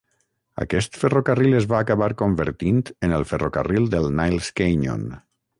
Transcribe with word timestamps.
Aquest 0.63 0.95
ferrocarril 1.01 1.57
es 1.57 1.67
va 1.75 1.81
acabar 1.87 2.09
convertint 2.23 2.81
en 3.09 3.15
el 3.21 3.29
ferrocarril 3.35 3.89
del 3.97 4.13
Niles 4.23 4.53
Canyon. 4.63 5.07